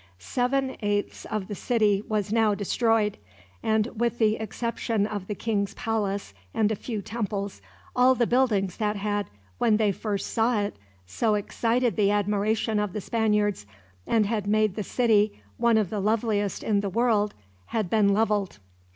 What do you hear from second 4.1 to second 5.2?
the exception